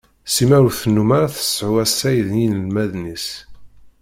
Sima 0.33 0.57
ur 0.67 0.73
tennum 0.79 1.09
ara 1.17 1.33
tseɛu 1.37 1.75
assaɣ 1.83 2.15
d 2.27 2.29
yinelmaden-is. 2.39 3.27